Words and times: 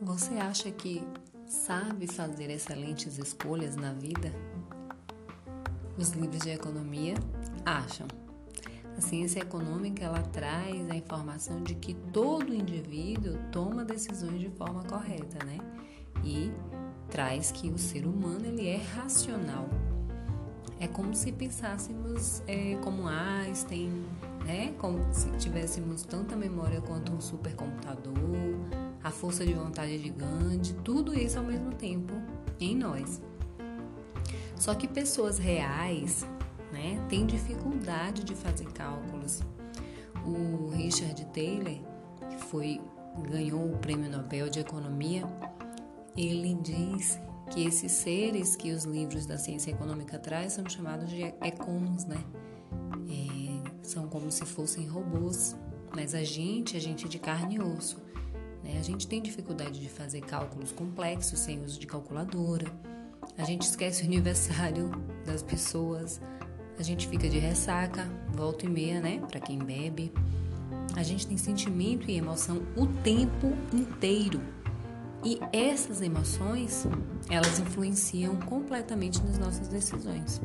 Você 0.00 0.34
acha 0.36 0.70
que 0.70 1.06
sabe 1.46 2.06
fazer 2.06 2.48
excelentes 2.48 3.18
escolhas 3.18 3.76
na 3.76 3.92
vida? 3.92 4.32
Os 5.98 6.12
livros 6.12 6.40
de 6.40 6.50
economia 6.50 7.14
acham. 7.66 8.08
A 8.96 9.00
ciência 9.02 9.40
econômica 9.40 10.04
ela 10.04 10.22
traz 10.22 10.88
a 10.90 10.96
informação 10.96 11.62
de 11.62 11.74
que 11.74 11.92
todo 11.92 12.54
indivíduo 12.54 13.36
toma 13.50 13.84
decisões 13.84 14.40
de 14.40 14.48
forma 14.48 14.82
correta, 14.84 15.44
né? 15.44 15.58
E 16.24 16.50
traz 17.10 17.52
que 17.52 17.68
o 17.68 17.76
ser 17.76 18.06
humano 18.06 18.46
ele 18.46 18.68
é 18.68 18.78
racional. 18.78 19.68
É 20.82 20.88
como 20.88 21.14
se 21.14 21.30
pensássemos 21.30 22.42
é, 22.48 22.74
como 22.82 23.06
Einstein, 23.06 24.04
né? 24.44 24.74
Como 24.78 24.98
se 25.14 25.30
tivéssemos 25.38 26.02
tanta 26.02 26.34
memória 26.34 26.80
quanto 26.80 27.12
um 27.12 27.20
supercomputador, 27.20 28.16
a 29.00 29.12
força 29.12 29.46
de 29.46 29.52
vontade 29.54 29.96
de 29.96 30.08
Gandhi, 30.08 30.74
tudo 30.82 31.16
isso 31.16 31.38
ao 31.38 31.44
mesmo 31.44 31.72
tempo 31.72 32.12
em 32.58 32.74
nós. 32.74 33.22
Só 34.56 34.74
que 34.74 34.88
pessoas 34.88 35.38
reais, 35.38 36.26
né, 36.72 37.00
têm 37.08 37.26
dificuldade 37.26 38.24
de 38.24 38.34
fazer 38.34 38.66
cálculos. 38.72 39.40
O 40.26 40.70
Richard 40.70 41.24
Taylor, 41.26 41.78
que 42.28 42.44
foi 42.48 42.80
ganhou 43.30 43.72
o 43.72 43.78
Prêmio 43.78 44.10
Nobel 44.10 44.50
de 44.50 44.58
Economia, 44.58 45.28
ele 46.16 46.56
diz 46.60 47.20
que 47.52 47.64
esses 47.66 47.92
seres 47.92 48.56
que 48.56 48.72
os 48.72 48.84
livros 48.84 49.26
da 49.26 49.36
ciência 49.36 49.70
econômica 49.70 50.18
trazem 50.18 50.50
são 50.50 50.68
chamados 50.68 51.10
de 51.10 51.22
econs, 51.22 52.06
né? 52.06 52.16
É, 53.08 53.70
são 53.82 54.08
como 54.08 54.30
se 54.30 54.46
fossem 54.46 54.86
robôs, 54.86 55.54
mas 55.94 56.14
a 56.14 56.24
gente, 56.24 56.76
a 56.76 56.80
gente 56.80 57.04
é 57.04 57.08
de 57.08 57.18
carne 57.18 57.56
e 57.56 57.60
osso. 57.60 57.98
Né? 58.64 58.78
A 58.78 58.82
gente 58.82 59.06
tem 59.06 59.20
dificuldade 59.20 59.78
de 59.78 59.88
fazer 59.88 60.22
cálculos 60.22 60.72
complexos 60.72 61.38
sem 61.40 61.62
uso 61.62 61.78
de 61.78 61.86
calculadora. 61.86 62.72
A 63.36 63.44
gente 63.44 63.62
esquece 63.62 64.02
o 64.02 64.06
aniversário 64.06 64.90
das 65.26 65.42
pessoas. 65.42 66.22
A 66.78 66.82
gente 66.82 67.06
fica 67.06 67.28
de 67.28 67.38
ressaca, 67.38 68.08
volta 68.32 68.64
e 68.64 68.68
meia, 68.68 69.00
né? 69.00 69.20
Para 69.28 69.40
quem 69.40 69.58
bebe. 69.58 70.10
A 70.96 71.02
gente 71.02 71.26
tem 71.26 71.36
sentimento 71.36 72.10
e 72.10 72.16
emoção 72.16 72.62
o 72.76 72.86
tempo 72.86 73.52
inteiro. 73.72 74.40
E 75.24 75.38
essas 75.52 76.00
emoções, 76.00 76.86
elas 77.30 77.58
influenciam 77.58 78.36
completamente 78.36 79.22
nas 79.22 79.38
nossas 79.38 79.68
decisões. 79.68 80.40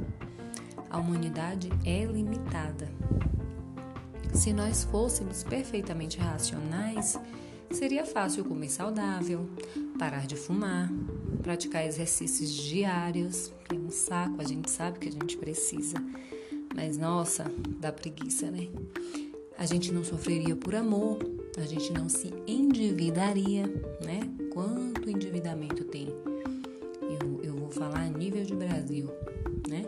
A 0.90 0.98
humanidade 0.98 1.70
é 1.86 2.06
limitada. 2.06 2.90
Se 4.34 4.54
nós 4.54 4.84
fôssemos 4.84 5.44
perfeitamente 5.44 6.20
racionais, 6.20 7.20
Seria 7.72 8.06
fácil 8.06 8.46
comer 8.46 8.70
saudável, 8.70 9.48
parar 10.00 10.26
de 10.26 10.36
fumar, 10.36 10.90
praticar 11.44 11.86
exercícios 11.86 12.52
diários, 12.52 13.52
que 13.68 13.76
é 13.76 13.80
um 13.80 13.92
saco, 13.92 14.42
a 14.42 14.44
gente 14.44 14.72
sabe 14.72 15.00
que 15.00 15.10
a 15.10 15.12
gente 15.12 15.38
precisa. 15.38 15.98
Mas 16.74 16.98
nossa, 16.98 17.52
dá 17.80 17.92
preguiça, 17.92 18.50
né? 18.50 18.70
A 19.58 19.66
gente 19.66 19.92
não 19.92 20.04
sofreria 20.04 20.56
por 20.56 20.76
amor, 20.76 21.20
a 21.58 21.66
gente 21.66 21.92
não 21.92 22.08
se 22.08 22.34
endividaria, 22.48 23.68
né? 24.04 24.22
Quanto 24.58 25.08
endividamento 25.08 25.84
tem? 25.84 26.08
Eu, 26.08 27.44
eu 27.44 27.54
vou 27.54 27.70
falar 27.70 28.00
a 28.00 28.10
nível 28.10 28.44
de 28.44 28.56
Brasil, 28.56 29.08
né? 29.70 29.86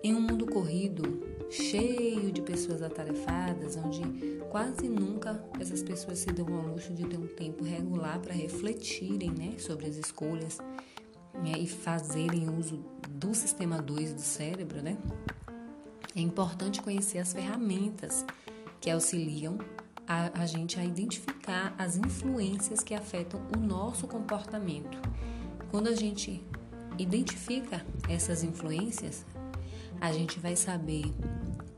Em 0.00 0.14
um 0.14 0.20
mundo 0.20 0.46
corrido, 0.46 1.20
cheio 1.50 2.30
de 2.30 2.40
pessoas 2.40 2.82
atarefadas, 2.82 3.76
onde 3.76 4.38
quase 4.48 4.88
nunca 4.88 5.44
essas 5.58 5.82
pessoas 5.82 6.20
se 6.20 6.26
dão 6.26 6.46
ao 6.54 6.68
luxo 6.68 6.94
de 6.94 7.04
ter 7.04 7.18
um 7.18 7.26
tempo 7.26 7.64
regular 7.64 8.20
para 8.20 8.32
refletirem 8.32 9.32
né, 9.32 9.56
sobre 9.58 9.86
as 9.86 9.96
escolhas 9.96 10.58
né, 11.42 11.54
e 11.58 11.66
fazerem 11.66 12.48
uso 12.48 12.84
do 13.08 13.34
sistema 13.34 13.82
2 13.82 14.14
do 14.14 14.20
cérebro, 14.20 14.80
né? 14.80 14.96
É 16.14 16.20
importante 16.20 16.80
conhecer 16.80 17.18
as 17.18 17.32
ferramentas 17.32 18.24
que 18.80 18.88
auxiliam 18.88 19.58
a, 20.10 20.42
a 20.42 20.44
gente 20.44 20.80
a 20.80 20.84
identificar 20.84 21.72
as 21.78 21.96
influências 21.96 22.82
que 22.82 22.94
afetam 22.94 23.40
o 23.56 23.60
nosso 23.60 24.08
comportamento. 24.08 24.98
Quando 25.70 25.86
a 25.86 25.94
gente 25.94 26.44
identifica 26.98 27.86
essas 28.08 28.42
influências, 28.42 29.24
a 30.00 30.10
gente 30.10 30.40
vai 30.40 30.56
saber 30.56 31.04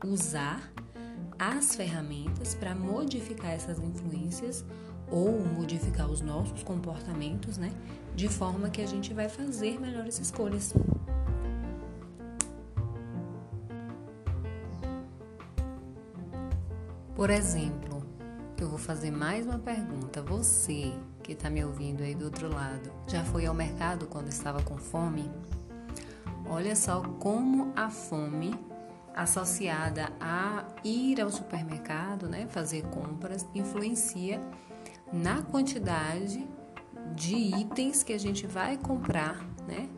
usar 0.03 0.73
as 1.37 1.75
ferramentas 1.75 2.55
para 2.55 2.73
modificar 2.73 3.51
essas 3.51 3.77
influências 3.77 4.65
ou 5.11 5.39
modificar 5.45 6.09
os 6.09 6.19
nossos 6.19 6.63
comportamentos, 6.63 7.57
né? 7.57 7.71
De 8.15 8.27
forma 8.27 8.67
que 8.71 8.81
a 8.81 8.87
gente 8.87 9.13
vai 9.13 9.29
fazer 9.29 9.79
melhores 9.79 10.17
escolhas. 10.17 10.73
Por 17.15 17.29
exemplo, 17.29 17.92
eu 18.63 18.69
vou 18.69 18.79
fazer 18.79 19.11
mais 19.11 19.45
uma 19.45 19.59
pergunta. 19.59 20.21
Você 20.21 20.93
que 21.21 21.33
está 21.33 21.49
me 21.49 21.63
ouvindo 21.63 22.01
aí 22.01 22.15
do 22.15 22.25
outro 22.25 22.47
lado, 22.47 22.93
já 23.07 23.21
foi 23.25 23.45
ao 23.45 23.53
mercado 23.53 24.07
quando 24.07 24.29
estava 24.29 24.63
com 24.63 24.77
fome? 24.77 25.29
Olha 26.49 26.73
só 26.73 27.01
como 27.01 27.73
a 27.75 27.89
fome 27.89 28.55
associada 29.13 30.13
a 30.19 30.65
ir 30.81 31.19
ao 31.19 31.29
supermercado, 31.29 32.29
né, 32.29 32.47
fazer 32.49 32.83
compras, 32.83 33.45
influencia 33.53 34.41
na 35.11 35.41
quantidade 35.41 36.47
de 37.13 37.35
itens 37.35 38.01
que 38.01 38.13
a 38.13 38.17
gente 38.17 38.47
vai 38.47 38.77
comprar, 38.77 39.45
né, 39.67 39.89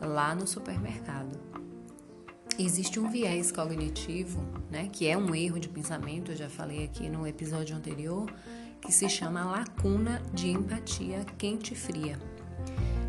lá 0.00 0.36
no 0.36 0.46
supermercado. 0.46 1.36
Existe 2.56 3.00
um 3.00 3.10
viés 3.10 3.50
cognitivo, 3.50 4.40
né, 4.70 4.88
que 4.92 5.08
é 5.08 5.18
um 5.18 5.34
erro 5.34 5.58
de 5.58 5.68
pensamento, 5.68 6.30
eu 6.30 6.36
já 6.36 6.48
falei 6.48 6.84
aqui 6.84 7.08
no 7.08 7.26
episódio 7.26 7.76
anterior, 7.76 8.32
que 8.80 8.92
se 8.92 9.08
chama 9.08 9.44
lacuna 9.44 10.22
de 10.32 10.50
empatia 10.50 11.24
quente 11.36 11.74
fria. 11.74 12.16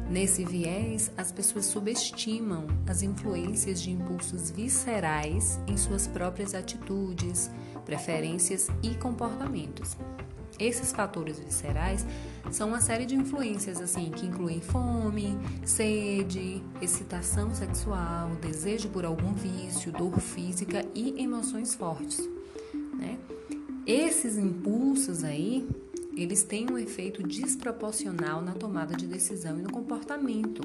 Nesse 0.09 0.43
viés, 0.43 1.11
as 1.15 1.31
pessoas 1.31 1.65
subestimam 1.65 2.65
as 2.87 3.03
influências 3.03 3.81
de 3.81 3.91
impulsos 3.91 4.49
viscerais 4.49 5.59
em 5.67 5.77
suas 5.77 6.07
próprias 6.07 6.55
atitudes, 6.55 7.51
preferências 7.85 8.67
e 8.81 8.95
comportamentos. 8.95 9.95
Esses 10.59 10.91
fatores 10.91 11.39
viscerais 11.39 12.05
são 12.51 12.69
uma 12.69 12.79
série 12.79 13.05
de 13.05 13.15
influências 13.15 13.81
assim 13.81 14.09
que 14.11 14.25
incluem 14.25 14.61
fome, 14.61 15.37
sede, 15.65 16.63
excitação 16.81 17.53
sexual, 17.53 18.29
desejo 18.41 18.89
por 18.89 19.03
algum 19.03 19.33
vício, 19.33 19.91
dor 19.91 20.19
física 20.19 20.85
e 20.93 21.21
emoções 21.21 21.75
fortes. 21.75 22.21
Né? 22.93 23.17
Esses 23.85 24.37
impulsos 24.37 25.23
aí 25.23 25.67
eles 26.15 26.43
têm 26.43 26.71
um 26.71 26.77
efeito 26.77 27.21
desproporcional 27.21 28.41
na 28.41 28.53
tomada 28.53 28.95
de 28.95 29.05
decisão 29.05 29.59
e 29.59 29.61
no 29.61 29.69
comportamento. 29.69 30.61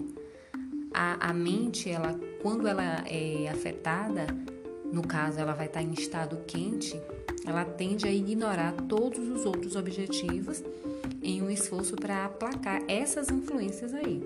A, 0.94 1.30
a 1.30 1.32
mente, 1.32 1.90
ela, 1.90 2.18
quando 2.40 2.68
ela 2.68 3.02
é 3.06 3.48
afetada, 3.48 4.26
no 4.92 5.02
caso 5.02 5.40
ela 5.40 5.52
vai 5.52 5.66
estar 5.66 5.82
em 5.82 5.92
estado 5.92 6.36
quente, 6.46 7.00
ela 7.44 7.64
tende 7.64 8.06
a 8.06 8.12
ignorar 8.12 8.72
todos 8.88 9.26
os 9.28 9.44
outros 9.44 9.76
objetivos 9.76 10.62
em 11.22 11.42
um 11.42 11.50
esforço 11.50 11.96
para 11.96 12.24
aplacar 12.24 12.82
essas 12.88 13.28
influências 13.30 13.94
aí. 13.94 14.24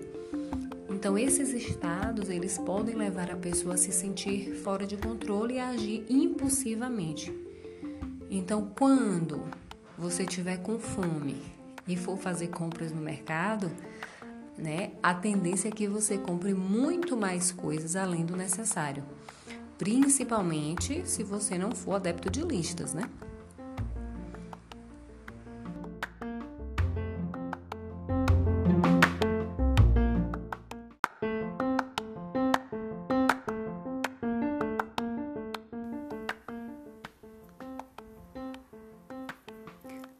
Então, 0.89 1.19
esses 1.19 1.53
estados, 1.53 2.31
eles 2.31 2.57
podem 2.59 2.95
levar 2.95 3.31
a 3.31 3.37
pessoa 3.37 3.75
a 3.75 3.77
se 3.77 3.93
sentir 3.93 4.55
fora 4.63 4.87
de 4.87 4.97
controle 4.97 5.55
e 5.55 5.59
a 5.59 5.71
agir 5.71 6.05
impulsivamente. 6.09 7.33
Então, 8.31 8.71
quando 8.79 9.43
você 9.99 10.25
tiver 10.25 10.59
com 10.59 10.79
fome 10.79 11.37
e 11.87 11.97
for 11.97 12.17
fazer 12.17 12.49
compras 12.49 12.93
no 12.93 13.01
mercado, 13.01 13.71
né, 14.57 14.93
a 15.03 15.13
tendência 15.15 15.69
é 15.69 15.71
que 15.71 15.87
você 15.87 16.17
compre 16.17 16.55
muito 16.55 17.17
mais 17.17 17.53
coisas 17.53 17.97
além 17.97 18.25
do 18.25 18.37
necessário. 18.37 19.05
Principalmente 19.77 21.07
se 21.09 21.25
você 21.25 21.59
não 21.59 21.73
for 21.73 21.95
adepto 21.95 22.31
de 22.31 22.43
listas, 22.43 22.95
né? 22.95 23.11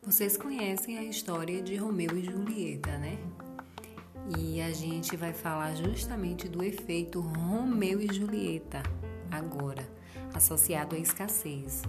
Vocês 0.03 0.37
conhecem 0.37 0.99
a 0.99 1.03
história 1.03 1.63
de 1.63 1.77
Romeu 1.77 2.17
e 2.17 2.25
Julieta, 2.25 2.99
né? 2.99 3.19
E 4.39 4.61
a 4.61 4.71
gente 4.73 5.17
vai 5.17 5.33
falar 5.33 5.75
justamente 5.75 6.49
do 6.49 6.63
efeito 6.63 7.21
Romeu 7.21 8.01
e 8.01 8.13
Julieta 8.13 8.83
agora. 9.37 9.87
associado 10.33 10.97
à 10.97 10.99
escassez. 10.99 11.83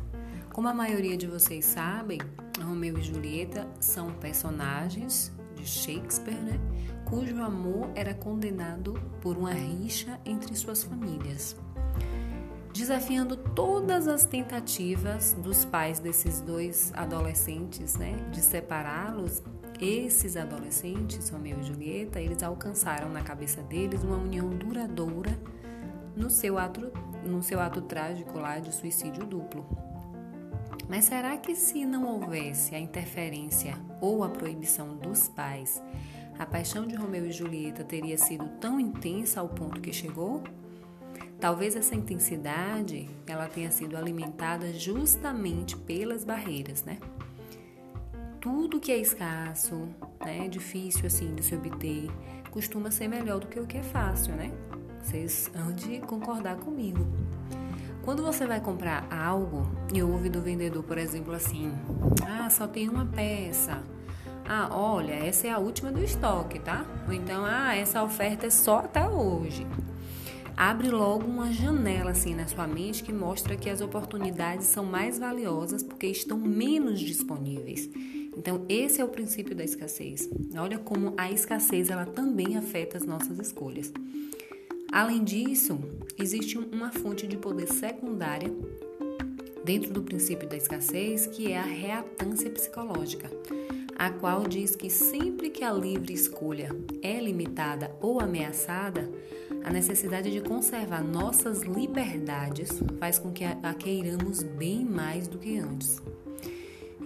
Como 0.53 0.67
a 0.67 0.73
maioria 0.73 1.17
de 1.17 1.25
vocês 1.25 1.65
sabem, 1.65 2.19
Romeu 2.61 2.97
e 2.97 3.01
Julieta 3.01 3.67
são 3.79 4.11
personagens 4.13 5.31
de 5.55 5.65
Shakespeare, 5.65 6.39
né? 6.39 6.59
cujo 7.05 7.41
amor 7.41 7.89
era 7.95 8.13
condenado 8.13 8.93
por 9.21 9.37
uma 9.37 9.51
rixa 9.51 10.19
entre 10.25 10.55
suas 10.55 10.83
famílias. 10.83 11.55
Desafiando 12.73 13.37
todas 13.37 14.07
as 14.07 14.25
tentativas 14.25 15.33
dos 15.41 15.63
pais 15.63 15.99
desses 15.99 16.41
dois 16.41 16.91
adolescentes, 16.93 17.95
né, 17.95 18.15
de 18.31 18.41
separá-los, 18.41 19.41
esses 19.79 20.35
adolescentes, 20.35 21.29
Romeu 21.29 21.59
e 21.59 21.63
Julieta, 21.63 22.19
eles 22.19 22.43
alcançaram 22.43 23.09
na 23.09 23.21
cabeça 23.21 23.61
deles 23.61 24.03
uma 24.03 24.17
união 24.17 24.49
duradoura 24.49 25.37
no 26.15 26.29
seu 26.29 26.57
no 27.25 27.43
seu 27.43 27.59
ato 27.59 27.81
trágico 27.81 28.37
lá 28.37 28.59
de 28.59 28.73
suicídio 28.73 29.25
duplo. 29.25 29.65
Mas 30.87 31.05
será 31.05 31.35
que 31.37 31.55
se 31.55 31.85
não 31.85 32.05
houvesse 32.05 32.75
a 32.75 32.79
interferência 32.79 33.75
ou 33.99 34.23
a 34.23 34.29
proibição 34.29 34.95
dos 34.95 35.27
pais, 35.27 35.81
a 36.37 36.45
paixão 36.45 36.85
de 36.85 36.95
Romeu 36.95 37.25
e 37.25 37.31
Julieta 37.31 37.83
teria 37.83 38.17
sido 38.17 38.47
tão 38.59 38.79
intensa 38.79 39.39
ao 39.39 39.49
ponto 39.49 39.81
que 39.81 39.91
chegou? 39.91 40.43
Talvez 41.39 41.75
essa 41.75 41.95
intensidade 41.95 43.09
ela 43.27 43.47
tenha 43.47 43.71
sido 43.71 43.97
alimentada 43.97 44.71
justamente 44.73 45.75
pelas 45.75 46.23
barreiras, 46.23 46.83
né? 46.83 46.99
Tudo 48.39 48.79
que 48.79 48.91
é 48.91 48.97
escasso, 48.97 49.89
né, 50.23 50.47
difícil 50.47 51.07
assim 51.07 51.33
de 51.33 51.43
se 51.43 51.55
obter, 51.55 52.09
costuma 52.51 52.91
ser 52.91 53.07
melhor 53.07 53.39
do 53.39 53.47
que 53.47 53.59
o 53.59 53.65
que 53.65 53.77
é 53.77 53.83
fácil, 53.83 54.35
né? 54.35 54.51
Vocês 55.05 55.51
hão 55.53 55.71
de 55.71 55.99
concordar 55.99 56.55
comigo. 56.57 57.05
Quando 58.03 58.23
você 58.23 58.47
vai 58.47 58.59
comprar 58.59 59.07
algo 59.13 59.69
e 59.93 60.01
ouve 60.01 60.29
do 60.29 60.41
vendedor, 60.41 60.81
por 60.81 60.97
exemplo, 60.97 61.31
assim: 61.31 61.71
ah, 62.27 62.49
só 62.49 62.65
tem 62.67 62.89
uma 62.89 63.05
peça. 63.05 63.83
Ah, 64.47 64.67
olha, 64.71 65.13
essa 65.13 65.45
é 65.45 65.51
a 65.51 65.59
última 65.59 65.91
do 65.91 66.03
estoque, 66.03 66.57
tá? 66.57 66.83
Ou 67.07 67.13
então, 67.13 67.45
ah, 67.45 67.75
essa 67.75 68.01
oferta 68.03 68.47
é 68.47 68.49
só 68.49 68.79
até 68.79 69.07
hoje. 69.07 69.67
Abre 70.57 70.89
logo 70.89 71.27
uma 71.27 71.53
janela 71.53 72.11
assim 72.11 72.33
na 72.33 72.47
sua 72.47 72.65
mente 72.65 73.03
que 73.03 73.13
mostra 73.13 73.55
que 73.55 73.69
as 73.69 73.81
oportunidades 73.81 74.65
são 74.65 74.85
mais 74.85 75.19
valiosas 75.19 75.83
porque 75.83 76.07
estão 76.07 76.39
menos 76.39 76.99
disponíveis. 76.99 77.87
Então, 78.35 78.65
esse 78.67 78.99
é 78.99 79.05
o 79.05 79.09
princípio 79.09 79.55
da 79.55 79.63
escassez. 79.63 80.27
Olha 80.57 80.79
como 80.79 81.13
a 81.15 81.31
escassez 81.31 81.91
ela 81.91 82.07
também 82.07 82.57
afeta 82.57 82.97
as 82.97 83.05
nossas 83.05 83.37
escolhas. 83.37 83.93
Além 84.91 85.23
disso, 85.23 85.79
existe 86.17 86.57
uma 86.57 86.91
fonte 86.91 87.27
de 87.27 87.37
poder 87.37 87.67
secundária 87.67 88.53
dentro 89.63 89.91
do 89.91 90.03
princípio 90.03 90.47
da 90.47 90.55
escassez, 90.55 91.25
que 91.25 91.51
é 91.51 91.57
a 91.57 91.63
reatância 91.63 92.49
psicológica, 92.49 93.29
a 93.97 94.11
qual 94.11 94.43
diz 94.43 94.75
que 94.75 94.89
sempre 94.89 95.49
que 95.49 95.63
a 95.63 95.73
livre 95.73 96.13
escolha 96.13 96.69
é 97.01 97.19
limitada 97.19 97.95
ou 97.99 98.21
ameaçada, 98.21 99.09
a 99.63 99.71
necessidade 99.71 100.31
de 100.31 100.41
conservar 100.41 101.03
nossas 101.03 101.63
liberdades 101.63 102.69
faz 102.99 103.17
com 103.17 103.31
que 103.31 103.43
a 103.43 103.73
queiramos 103.73 104.43
bem 104.43 104.85
mais 104.85 105.27
do 105.27 105.39
que 105.39 105.57
antes. 105.57 105.99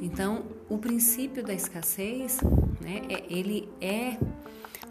Então, 0.02 0.46
o 0.70 0.78
princípio 0.78 1.44
da 1.44 1.54
escassez, 1.54 2.40
né, 2.82 3.02
é, 3.10 3.34
ele 3.34 3.70
é 3.82 4.18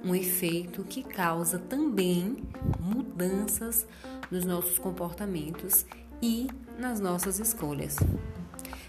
um 0.04 0.14
efeito 0.14 0.84
que 0.84 1.02
causa 1.02 1.58
também 1.58 2.36
mudanças 2.80 3.86
nos 4.30 4.44
nossos 4.44 4.78
comportamentos 4.78 5.84
e 6.22 6.48
nas 6.78 7.00
nossas 7.00 7.38
escolhas. 7.38 7.96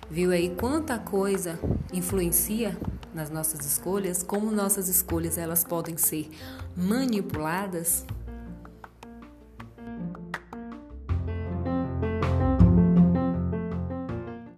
Viu 0.09 0.31
aí 0.31 0.55
quanta 0.55 0.97
coisa 0.97 1.59
influencia 1.93 2.77
nas 3.13 3.29
nossas 3.29 3.65
escolhas, 3.65 4.23
como 4.23 4.51
nossas 4.51 4.87
escolhas 4.89 5.37
elas 5.37 5.63
podem 5.63 5.97
ser 5.97 6.29
manipuladas? 6.75 8.05